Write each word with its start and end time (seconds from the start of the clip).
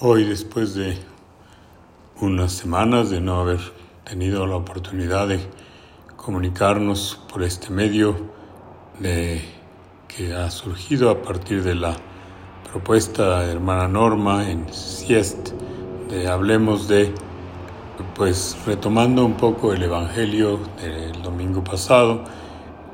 Hoy, 0.00 0.22
después 0.22 0.76
de 0.76 0.96
unas 2.20 2.52
semanas 2.52 3.10
de 3.10 3.20
no 3.20 3.40
haber 3.40 3.58
tenido 4.04 4.46
la 4.46 4.54
oportunidad 4.54 5.26
de 5.26 5.40
comunicarnos 6.16 7.20
por 7.28 7.42
este 7.42 7.70
medio 7.70 8.14
de, 9.00 9.42
que 10.06 10.32
ha 10.34 10.52
surgido 10.52 11.10
a 11.10 11.20
partir 11.20 11.64
de 11.64 11.74
la 11.74 11.96
propuesta 12.70 13.40
de 13.40 13.50
hermana 13.50 13.88
Norma 13.88 14.48
en 14.48 14.72
Siest, 14.72 15.48
de 16.08 16.28
Hablemos 16.28 16.86
de, 16.86 17.12
pues 18.14 18.56
retomando 18.66 19.24
un 19.24 19.34
poco 19.34 19.72
el 19.72 19.82
Evangelio 19.82 20.60
del 20.80 21.22
domingo 21.22 21.64
pasado, 21.64 22.22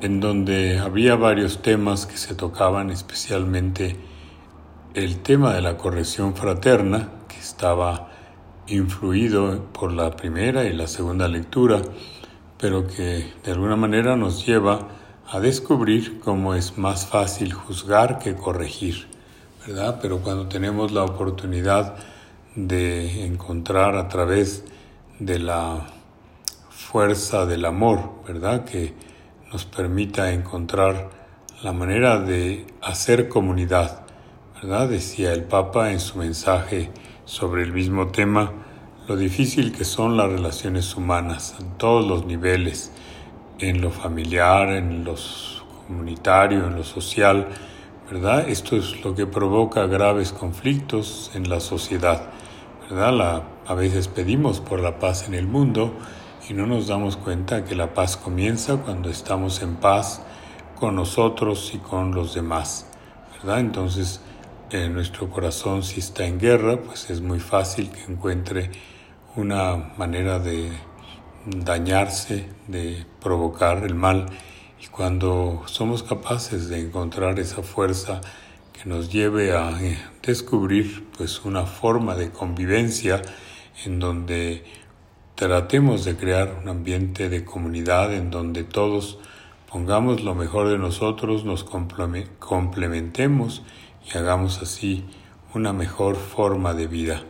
en 0.00 0.21
donde 0.21 0.79
había 0.79 1.16
varios 1.16 1.61
temas 1.61 2.07
que 2.07 2.16
se 2.16 2.34
tocaban 2.34 2.89
especialmente 2.89 4.14
el 4.95 5.18
tema 5.22 5.52
de 5.52 5.61
la 5.61 5.76
corrección 5.76 6.36
fraterna, 6.36 7.08
que 7.26 7.40
estaba 7.40 8.11
influido 8.68 9.64
por 9.72 9.93
la 9.93 10.14
primera 10.14 10.64
y 10.64 10.72
la 10.72 10.86
segunda 10.86 11.26
lectura, 11.26 11.82
pero 12.58 12.86
que 12.86 13.32
de 13.44 13.52
alguna 13.52 13.75
manera 13.75 14.14
nos 14.16 14.46
lleva 14.46 14.86
a 15.29 15.40
descubrir 15.40 16.21
cómo 16.21 16.54
es 16.54 16.79
más 16.79 17.07
fácil 17.07 17.52
juzgar 17.52 18.21
que 18.21 18.36
corregir, 18.36 19.08
¿verdad? 19.66 19.99
Pero 20.00 20.21
cuando 20.21 20.46
tenemos 20.46 20.93
la 20.93 21.02
oportunidad 21.02 21.96
de 22.54 23.26
encontrar 23.26 23.96
a 23.96 24.08
través 24.08 24.64
de 25.18 25.40
la 25.40 25.88
fuerza 26.71 27.46
del 27.46 27.64
amor, 27.64 28.13
¿verdad? 28.29 28.64
Que 28.64 28.94
nos 29.52 29.64
permita 29.64 30.32
encontrar 30.32 31.11
la 31.64 31.72
manera 31.72 32.20
de 32.20 32.64
hacer 32.80 33.28
comunidad, 33.28 34.03
Decía 34.64 35.34
el 35.34 35.45
Papa 35.45 35.92
en 35.92 36.00
su 36.00 36.17
mensaje 36.17 36.91
sobre 37.27 37.62
el 37.62 37.75
mismo 37.75 38.09
tema, 38.09 38.50
lo 39.06 39.14
difícil 39.14 39.72
que 39.72 39.84
son 39.84 40.16
las 40.16 40.30
relaciones 40.30 40.97
humanas 40.97 41.55
en 41.61 41.77
todos 41.77 42.06
los 42.06 42.25
niveles, 42.25 42.91
en 43.58 43.83
lo 43.83 43.91
familiar, 43.91 44.70
en 44.70 45.05
lo 45.05 45.16
comunitario, 45.86 46.66
en 46.66 46.77
lo 46.77 46.83
social, 46.83 47.48
¿verdad? 48.11 48.48
Esto 48.48 48.77
es 48.77 49.05
lo 49.05 49.14
que 49.14 49.27
provoca 49.27 49.86
graves 49.86 50.33
conflictos 50.33 51.31
en 51.34 51.50
la 51.50 51.60
sociedad, 51.60 52.31
¿verdad? 52.88 53.42
a 53.66 53.75
veces 53.75 54.08
pedimos 54.08 54.60
por 54.60 54.81
la 54.81 54.98
paz 54.98 55.28
en 55.28 55.34
el 55.34 55.47
mundo 55.47 55.92
y 56.48 56.55
no 56.55 56.66
nos 56.66 56.86
damos 56.86 57.19
cuenta 57.19 57.66
que 57.66 57.75
la 57.75 57.92
paz 57.92 58.16
comienza 58.16 58.78
cuando 58.78 59.10
estamos 59.10 59.60
en 59.60 59.77
paz 59.77 60.22
con 60.75 60.97
nosotros 60.97 61.72
y 61.75 61.78
con 61.78 62.14
los 62.14 62.34
demás, 62.34 62.86
¿verdad? 63.36 63.60
Entonces, 63.60 64.22
nuestro 64.75 65.30
corazón 65.30 65.83
si 65.83 66.00
está 66.00 66.27
en 66.27 66.39
guerra, 66.39 66.80
pues 66.83 67.08
es 67.08 67.20
muy 67.20 67.39
fácil 67.39 67.91
que 67.91 68.11
encuentre 68.11 68.70
una 69.36 69.92
manera 69.97 70.39
de 70.41 70.72
dañarse, 71.47 72.48
de 72.66 73.06
provocar 73.20 73.84
el 73.84 73.94
mal. 73.94 74.27
Y 74.83 74.89
cuando 74.89 75.62
somos 75.66 76.03
capaces 76.03 76.69
de 76.69 76.81
encontrar 76.81 77.39
esa 77.39 77.62
fuerza 77.62 78.20
que 78.72 78.89
nos 78.89 79.12
lleve 79.12 79.56
a 79.56 79.81
eh, 79.81 79.97
descubrir 80.22 81.06
pues 81.16 81.44
una 81.44 81.66
forma 81.66 82.16
de 82.16 82.31
convivencia 82.31 83.22
en 83.84 84.00
donde 84.00 84.64
tratemos 85.36 86.05
de 86.05 86.16
crear 86.16 86.59
un 86.61 86.69
ambiente 86.69 87.28
de 87.28 87.44
comunidad 87.44 88.12
en 88.12 88.31
donde 88.31 88.64
todos 88.64 89.19
pongamos 89.70 90.22
lo 90.22 90.34
mejor 90.34 90.69
de 90.69 90.78
nosotros, 90.78 91.44
nos 91.44 91.64
complementemos 91.64 93.62
y 94.06 94.16
hagamos 94.16 94.60
así 94.62 95.05
una 95.55 95.72
mejor 95.72 96.16
forma 96.16 96.74
de 96.74 96.86
vida. 96.86 97.22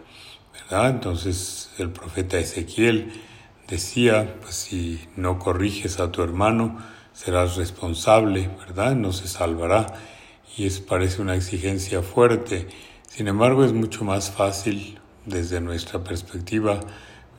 ¿verdad? 0.52 0.90
Entonces 0.90 1.70
el 1.78 1.90
profeta 1.90 2.38
Ezequiel 2.38 3.12
decía, 3.68 4.36
pues 4.40 4.54
si 4.54 5.00
no 5.16 5.38
corriges 5.38 6.00
a 6.00 6.10
tu 6.10 6.22
hermano, 6.22 6.78
serás 7.12 7.56
responsable, 7.56 8.50
¿verdad? 8.58 8.94
No 8.94 9.12
se 9.12 9.28
salvará. 9.28 9.86
Y 10.56 10.66
es 10.66 10.80
parece 10.80 11.20
una 11.20 11.34
exigencia 11.34 12.02
fuerte. 12.02 12.68
Sin 13.08 13.28
embargo, 13.28 13.64
es 13.64 13.72
mucho 13.72 14.04
más 14.04 14.30
fácil 14.30 15.00
desde 15.26 15.60
nuestra 15.60 16.04
perspectiva 16.04 16.80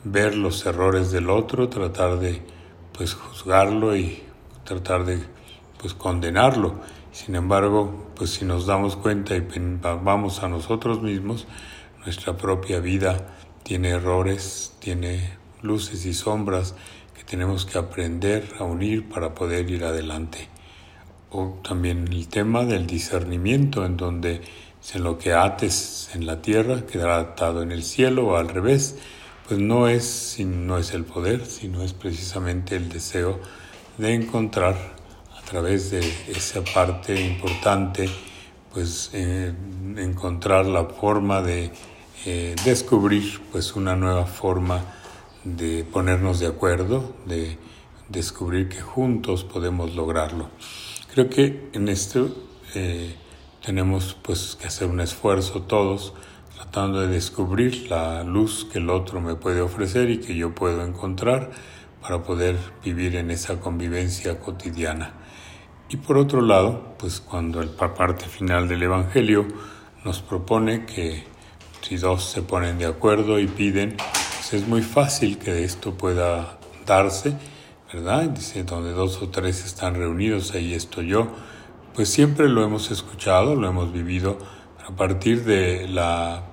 ver 0.03 0.35
los 0.35 0.65
errores 0.65 1.11
del 1.11 1.29
otro, 1.29 1.69
tratar 1.69 2.19
de 2.19 2.41
pues 2.91 3.13
juzgarlo 3.13 3.95
y 3.95 4.21
tratar 4.63 5.05
de 5.05 5.19
pues 5.79 5.93
condenarlo 5.93 6.79
sin 7.15 7.35
embargo, 7.35 8.11
pues 8.13 8.31
si 8.31 8.43
nos 8.43 8.65
damos 8.65 8.97
cuenta 8.97 9.37
y 9.37 9.47
vamos 10.03 10.43
a 10.43 10.49
nosotros 10.49 11.01
mismos, 11.01 11.47
nuestra 12.03 12.35
propia 12.35 12.81
vida 12.81 13.37
tiene 13.63 13.91
errores, 13.91 14.73
tiene 14.79 15.37
luces 15.61 16.05
y 16.05 16.13
sombras 16.13 16.75
que 17.17 17.23
tenemos 17.23 17.65
que 17.65 17.77
aprender 17.77 18.55
a 18.59 18.65
unir 18.65 19.07
para 19.07 19.33
poder 19.33 19.71
ir 19.71 19.85
adelante. 19.85 20.49
O 21.29 21.57
también 21.63 22.05
el 22.11 22.27
tema 22.27 22.65
del 22.65 22.85
discernimiento, 22.85 23.85
en 23.85 23.95
donde 23.95 24.41
en 24.93 25.03
lo 25.05 25.17
que 25.17 25.31
ates 25.31 26.09
en 26.13 26.25
la 26.25 26.41
tierra 26.41 26.85
quedará 26.85 27.19
atado 27.19 27.61
en 27.61 27.71
el 27.71 27.83
cielo 27.83 28.27
o 28.27 28.35
al 28.35 28.49
revés, 28.49 28.97
pues 29.47 29.61
no 29.61 29.87
es, 29.87 30.35
no 30.45 30.77
es 30.77 30.93
el 30.93 31.05
poder, 31.05 31.45
sino 31.45 31.81
es 31.81 31.93
precisamente 31.93 32.75
el 32.75 32.89
deseo 32.89 33.39
de 33.97 34.13
encontrar 34.15 34.94
a 35.45 35.47
través 35.47 35.91
de 35.91 35.99
esa 36.27 36.63
parte 36.63 37.21
importante, 37.21 38.09
pues 38.73 39.11
eh, 39.13 39.53
encontrar 39.95 40.65
la 40.65 40.85
forma 40.85 41.43
de 41.43 41.71
eh, 42.25 42.55
descubrir 42.65 43.39
pues 43.51 43.75
una 43.75 43.95
nueva 43.95 44.25
forma 44.25 44.83
de 45.43 45.83
ponernos 45.83 46.39
de 46.39 46.47
acuerdo, 46.47 47.13
de 47.27 47.59
descubrir 48.09 48.69
que 48.69 48.81
juntos 48.81 49.43
podemos 49.43 49.93
lograrlo. 49.93 50.49
Creo 51.13 51.29
que 51.29 51.69
en 51.73 51.89
esto 51.89 52.35
eh, 52.73 53.15
tenemos 53.63 54.17
pues 54.23 54.57
que 54.59 54.65
hacer 54.65 54.87
un 54.89 54.99
esfuerzo 54.99 55.61
todos 55.61 56.13
tratando 56.55 57.01
de 57.01 57.07
descubrir 57.07 57.87
la 57.91 58.23
luz 58.23 58.65
que 58.65 58.79
el 58.79 58.89
otro 58.89 59.21
me 59.21 59.35
puede 59.35 59.61
ofrecer 59.61 60.09
y 60.09 60.17
que 60.17 60.35
yo 60.35 60.55
puedo 60.55 60.83
encontrar 60.83 61.51
para 62.05 62.21
poder 62.21 62.55
vivir 62.83 63.15
en 63.15 63.31
esa 63.31 63.59
convivencia 63.59 64.39
cotidiana. 64.39 65.13
Y 65.89 65.97
por 65.97 66.17
otro 66.17 66.41
lado, 66.41 66.95
pues 66.99 67.19
cuando 67.19 67.61
el 67.61 67.69
parte 67.69 68.25
final 68.25 68.67
del 68.67 68.83
Evangelio 68.83 69.47
nos 70.03 70.21
propone 70.21 70.85
que 70.85 71.23
si 71.81 71.97
dos 71.97 72.29
se 72.29 72.43
ponen 72.43 72.77
de 72.77 72.85
acuerdo 72.85 73.39
y 73.39 73.47
piden, 73.47 73.97
pues 73.97 74.53
es 74.53 74.67
muy 74.67 74.83
fácil 74.83 75.39
que 75.39 75.63
esto 75.63 75.95
pueda 75.95 76.59
darse, 76.85 77.35
¿verdad? 77.91 78.29
Dice, 78.29 78.63
donde 78.63 78.91
dos 78.91 79.19
o 79.23 79.29
tres 79.29 79.65
están 79.65 79.95
reunidos, 79.95 80.53
ahí 80.53 80.75
estoy 80.75 81.07
yo. 81.07 81.29
Pues 81.95 82.09
siempre 82.09 82.49
lo 82.49 82.63
hemos 82.63 82.91
escuchado, 82.91 83.55
lo 83.55 83.67
hemos 83.67 83.91
vivido, 83.91 84.37
a 84.87 84.95
partir 84.95 85.43
de 85.43 85.87
la 85.87 86.43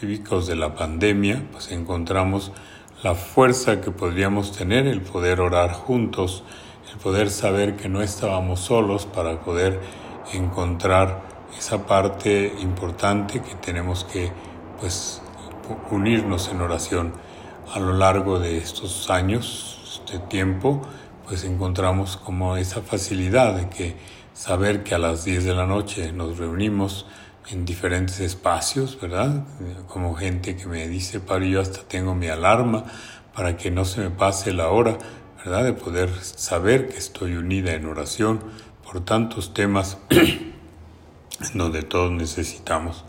picos 0.00 0.46
de 0.46 0.56
la 0.56 0.74
pandemia, 0.74 1.44
pues 1.52 1.70
encontramos 1.70 2.52
la 3.02 3.14
fuerza 3.14 3.80
que 3.80 3.92
podríamos 3.92 4.52
tener, 4.52 4.86
el 4.86 5.00
poder 5.02 5.40
orar 5.40 5.72
juntos, 5.72 6.42
el 6.92 6.98
poder 6.98 7.30
saber 7.30 7.76
que 7.76 7.88
no 7.88 8.02
estábamos 8.02 8.60
solos 8.60 9.06
para 9.06 9.40
poder 9.40 9.80
encontrar 10.32 11.22
esa 11.56 11.86
parte 11.86 12.52
importante 12.60 13.40
que 13.40 13.54
tenemos 13.54 14.04
que 14.04 14.32
pues 14.80 15.22
unirnos 15.90 16.48
en 16.48 16.60
oración. 16.60 17.12
A 17.72 17.78
lo 17.78 17.92
largo 17.92 18.40
de 18.40 18.58
estos 18.58 19.10
años, 19.10 20.00
este 20.02 20.18
tiempo, 20.18 20.82
pues 21.26 21.44
encontramos 21.44 22.16
como 22.16 22.56
esa 22.56 22.80
facilidad 22.80 23.54
de 23.54 23.68
que 23.68 23.96
saber 24.32 24.82
que 24.82 24.94
a 24.94 24.98
las 24.98 25.24
10 25.24 25.44
de 25.44 25.54
la 25.54 25.66
noche 25.66 26.12
nos 26.12 26.38
reunimos 26.38 27.06
en 27.50 27.64
diferentes 27.64 28.20
espacios, 28.20 29.00
¿verdad? 29.00 29.44
Como 29.86 30.14
gente 30.14 30.56
que 30.56 30.66
me 30.66 30.86
dice, 30.88 31.20
Padre, 31.20 31.50
yo 31.50 31.60
hasta 31.60 31.82
tengo 31.82 32.14
mi 32.14 32.28
alarma 32.28 32.84
para 33.34 33.56
que 33.56 33.70
no 33.70 33.84
se 33.84 34.00
me 34.00 34.10
pase 34.10 34.52
la 34.52 34.68
hora, 34.68 34.98
¿verdad? 35.38 35.64
De 35.64 35.72
poder 35.72 36.10
saber 36.22 36.88
que 36.88 36.98
estoy 36.98 37.36
unida 37.36 37.72
en 37.72 37.86
oración 37.86 38.40
por 38.84 39.04
tantos 39.04 39.54
temas 39.54 39.98
en 40.10 40.52
donde 41.54 41.82
todos 41.82 42.10
necesitamos. 42.10 43.04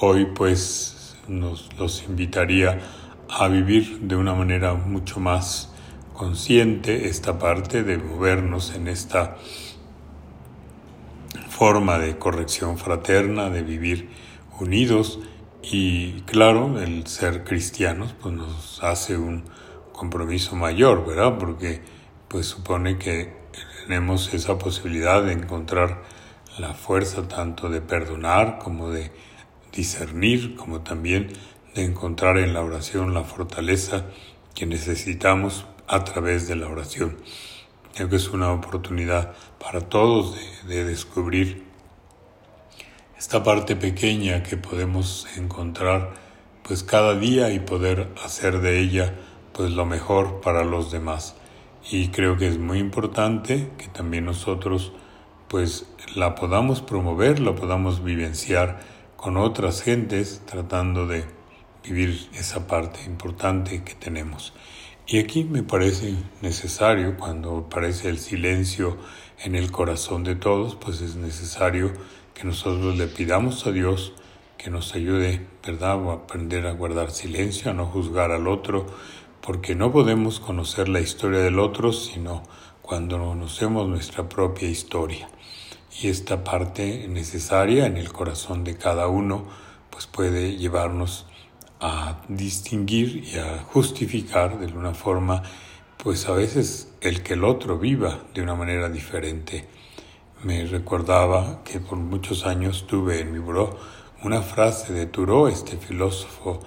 Hoy 0.00 0.26
pues 0.34 1.16
nos 1.28 1.68
los 1.78 2.04
invitaría 2.04 2.80
a 3.28 3.48
vivir 3.48 4.00
de 4.00 4.16
una 4.16 4.34
manera 4.34 4.74
mucho 4.74 5.20
más 5.20 5.70
consciente 6.14 7.08
esta 7.08 7.38
parte 7.38 7.82
de 7.82 7.98
movernos 7.98 8.74
en 8.74 8.88
esta 8.88 9.36
forma 11.60 11.98
de 11.98 12.16
corrección 12.16 12.78
fraterna, 12.78 13.50
de 13.50 13.62
vivir 13.62 14.08
unidos 14.60 15.20
y 15.62 16.22
claro, 16.22 16.80
el 16.80 17.06
ser 17.06 17.44
cristianos 17.44 18.14
pues 18.18 18.34
nos 18.34 18.82
hace 18.82 19.18
un 19.18 19.44
compromiso 19.92 20.56
mayor, 20.56 21.06
¿verdad? 21.06 21.36
Porque 21.38 21.82
pues 22.28 22.46
supone 22.46 22.96
que 22.96 23.34
tenemos 23.82 24.32
esa 24.32 24.56
posibilidad 24.56 25.22
de 25.22 25.32
encontrar 25.32 26.00
la 26.58 26.72
fuerza 26.72 27.28
tanto 27.28 27.68
de 27.68 27.82
perdonar 27.82 28.58
como 28.58 28.88
de 28.88 29.12
discernir 29.70 30.56
como 30.56 30.80
también 30.80 31.28
de 31.74 31.84
encontrar 31.84 32.38
en 32.38 32.54
la 32.54 32.62
oración 32.62 33.12
la 33.12 33.24
fortaleza 33.24 34.06
que 34.54 34.64
necesitamos 34.64 35.66
a 35.86 36.04
través 36.04 36.48
de 36.48 36.56
la 36.56 36.68
oración. 36.68 37.18
Creo 37.94 38.08
que 38.08 38.16
es 38.16 38.28
una 38.28 38.52
oportunidad 38.52 39.34
para 39.58 39.80
todos 39.80 40.36
de, 40.36 40.74
de 40.74 40.84
descubrir 40.84 41.64
esta 43.18 43.42
parte 43.42 43.76
pequeña 43.76 44.42
que 44.42 44.56
podemos 44.56 45.26
encontrar 45.36 46.14
pues 46.62 46.82
cada 46.82 47.14
día 47.14 47.52
y 47.52 47.58
poder 47.58 48.08
hacer 48.24 48.60
de 48.60 48.80
ella 48.80 49.14
pues 49.52 49.72
lo 49.72 49.84
mejor 49.84 50.40
para 50.40 50.64
los 50.64 50.90
demás. 50.90 51.34
Y 51.90 52.08
creo 52.08 52.36
que 52.36 52.48
es 52.48 52.58
muy 52.58 52.78
importante 52.78 53.70
que 53.76 53.88
también 53.88 54.24
nosotros 54.24 54.92
pues 55.48 55.86
la 56.14 56.36
podamos 56.36 56.80
promover, 56.80 57.40
la 57.40 57.54
podamos 57.54 58.04
vivenciar 58.04 58.80
con 59.16 59.36
otras 59.36 59.82
gentes 59.82 60.42
tratando 60.46 61.06
de 61.06 61.24
vivir 61.82 62.28
esa 62.34 62.66
parte 62.66 63.02
importante 63.04 63.82
que 63.82 63.94
tenemos. 63.94 64.54
Y 65.06 65.18
aquí 65.18 65.44
me 65.44 65.62
parece 65.62 66.14
necesario, 66.40 67.16
cuando 67.16 67.68
parece 67.68 68.08
el 68.08 68.18
silencio 68.18 68.96
en 69.42 69.56
el 69.56 69.70
corazón 69.72 70.22
de 70.22 70.36
todos, 70.36 70.76
pues 70.76 71.00
es 71.00 71.16
necesario 71.16 71.92
que 72.34 72.44
nosotros 72.44 72.96
le 72.96 73.08
pidamos 73.08 73.66
a 73.66 73.72
Dios 73.72 74.12
que 74.56 74.70
nos 74.70 74.94
ayude, 74.94 75.46
¿verdad?, 75.66 75.98
a 76.10 76.12
aprender 76.12 76.66
a 76.66 76.72
guardar 76.72 77.10
silencio, 77.10 77.70
a 77.70 77.74
no 77.74 77.86
juzgar 77.86 78.30
al 78.30 78.46
otro, 78.46 78.86
porque 79.40 79.74
no 79.74 79.90
podemos 79.90 80.38
conocer 80.38 80.88
la 80.88 81.00
historia 81.00 81.40
del 81.40 81.58
otro 81.58 81.92
sino 81.92 82.42
cuando 82.82 83.18
conocemos 83.18 83.88
nuestra 83.88 84.28
propia 84.28 84.68
historia. 84.68 85.28
Y 86.02 86.08
esta 86.08 86.44
parte 86.44 87.08
necesaria 87.08 87.86
en 87.86 87.96
el 87.96 88.12
corazón 88.12 88.64
de 88.64 88.76
cada 88.76 89.08
uno, 89.08 89.46
pues 89.90 90.06
puede 90.06 90.56
llevarnos 90.56 91.26
a 91.80 92.20
distinguir 92.28 93.24
y 93.24 93.38
a 93.38 93.62
justificar 93.62 94.58
de 94.58 94.66
alguna 94.66 94.94
forma, 94.94 95.42
pues 95.96 96.28
a 96.28 96.32
veces 96.32 96.92
el 97.00 97.22
que 97.22 97.34
el 97.34 97.44
otro 97.44 97.78
viva 97.78 98.20
de 98.34 98.42
una 98.42 98.54
manera 98.54 98.88
diferente. 98.88 99.66
Me 100.42 100.64
recordaba 100.66 101.62
que 101.64 101.80
por 101.80 101.98
muchos 101.98 102.46
años 102.46 102.86
tuve 102.86 103.20
en 103.20 103.32
mi 103.32 103.38
buró 103.38 103.76
una 104.22 104.42
frase 104.42 104.92
de 104.92 105.06
Thoreau, 105.06 105.48
este 105.48 105.76
filósofo 105.76 106.60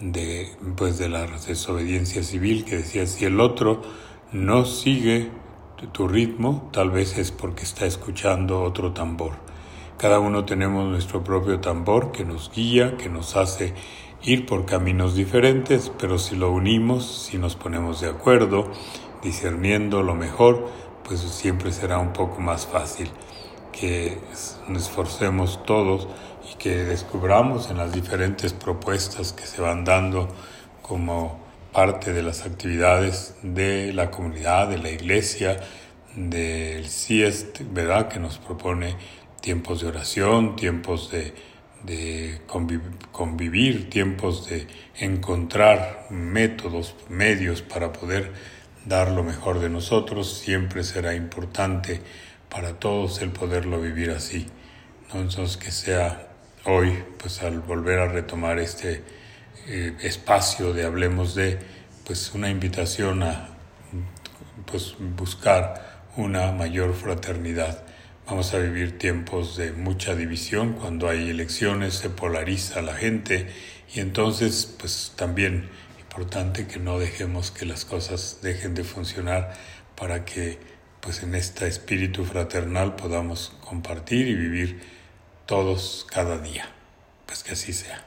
de, 0.00 0.50
pues 0.76 0.98
de 0.98 1.08
la 1.08 1.26
desobediencia 1.26 2.22
civil, 2.22 2.64
que 2.64 2.78
decía, 2.78 3.06
si 3.06 3.24
el 3.24 3.40
otro 3.40 3.82
no 4.32 4.64
sigue 4.64 5.30
tu 5.92 6.08
ritmo, 6.08 6.68
tal 6.72 6.90
vez 6.90 7.18
es 7.18 7.30
porque 7.30 7.62
está 7.62 7.86
escuchando 7.86 8.62
otro 8.62 8.92
tambor. 8.92 9.34
Cada 9.98 10.18
uno 10.18 10.44
tenemos 10.44 10.86
nuestro 10.88 11.24
propio 11.24 11.60
tambor 11.60 12.12
que 12.12 12.24
nos 12.24 12.50
guía, 12.52 12.96
que 12.96 13.08
nos 13.08 13.36
hace 13.36 13.72
ir 14.22 14.46
por 14.46 14.66
caminos 14.66 15.14
diferentes, 15.14 15.92
pero 15.98 16.18
si 16.18 16.36
lo 16.36 16.50
unimos, 16.50 17.28
si 17.30 17.38
nos 17.38 17.56
ponemos 17.56 18.00
de 18.00 18.08
acuerdo, 18.08 18.70
discerniendo 19.22 20.02
lo 20.02 20.14
mejor, 20.14 20.68
pues 21.04 21.20
siempre 21.20 21.72
será 21.72 21.98
un 21.98 22.12
poco 22.12 22.40
más 22.40 22.66
fácil 22.66 23.10
que 23.72 24.18
nos 24.68 24.84
esforcemos 24.84 25.64
todos 25.64 26.08
y 26.52 26.56
que 26.56 26.84
descubramos 26.84 27.70
en 27.70 27.76
las 27.76 27.92
diferentes 27.92 28.52
propuestas 28.52 29.32
que 29.32 29.46
se 29.46 29.60
van 29.60 29.84
dando 29.84 30.28
como 30.82 31.38
parte 31.72 32.12
de 32.12 32.22
las 32.22 32.46
actividades 32.46 33.36
de 33.42 33.92
la 33.92 34.10
comunidad, 34.10 34.68
de 34.68 34.78
la 34.78 34.90
iglesia, 34.90 35.60
del 36.14 36.88
CIEST, 36.88 37.60
¿verdad? 37.72 38.08
Que 38.08 38.18
nos 38.18 38.38
propone 38.38 38.96
tiempos 39.40 39.82
de 39.82 39.88
oración, 39.88 40.56
tiempos 40.56 41.10
de 41.10 41.34
de 41.86 42.40
convivir, 43.12 43.88
tiempos 43.88 44.48
de 44.48 44.66
encontrar 44.98 46.06
métodos, 46.10 46.96
medios 47.08 47.62
para 47.62 47.92
poder 47.92 48.32
dar 48.84 49.10
lo 49.10 49.22
mejor 49.22 49.60
de 49.60 49.68
nosotros, 49.68 50.38
siempre 50.38 50.82
será 50.82 51.14
importante 51.14 52.00
para 52.48 52.78
todos 52.78 53.22
el 53.22 53.30
poderlo 53.30 53.80
vivir 53.80 54.10
así. 54.10 54.46
Entonces 55.12 55.56
que 55.56 55.70
sea 55.70 56.28
hoy, 56.64 57.04
pues 57.18 57.42
al 57.42 57.60
volver 57.60 58.00
a 58.00 58.08
retomar 58.08 58.58
este 58.58 59.02
eh, 59.68 59.96
espacio 60.02 60.72
de 60.72 60.84
Hablemos 60.84 61.34
de, 61.34 61.58
pues 62.04 62.32
una 62.34 62.50
invitación 62.50 63.22
a 63.22 63.48
pues 64.66 64.96
buscar 65.16 66.02
una 66.16 66.50
mayor 66.50 66.94
fraternidad 66.94 67.84
Vamos 68.26 68.52
a 68.54 68.58
vivir 68.58 68.98
tiempos 68.98 69.56
de 69.56 69.70
mucha 69.70 70.16
división, 70.16 70.72
cuando 70.72 71.08
hay 71.08 71.30
elecciones 71.30 71.94
se 71.94 72.10
polariza 72.10 72.82
la 72.82 72.94
gente 72.94 73.46
y 73.94 74.00
entonces 74.00 74.66
pues 74.80 75.12
también 75.14 75.68
importante 76.00 76.66
que 76.66 76.80
no 76.80 76.98
dejemos 76.98 77.52
que 77.52 77.66
las 77.66 77.84
cosas 77.84 78.40
dejen 78.42 78.74
de 78.74 78.82
funcionar 78.82 79.52
para 79.94 80.24
que 80.24 80.58
pues 81.00 81.22
en 81.22 81.36
este 81.36 81.68
espíritu 81.68 82.24
fraternal 82.24 82.96
podamos 82.96 83.52
compartir 83.60 84.26
y 84.26 84.34
vivir 84.34 84.80
todos 85.46 86.04
cada 86.10 86.38
día. 86.38 86.68
Pues 87.26 87.44
que 87.44 87.52
así 87.52 87.72
sea. 87.72 88.02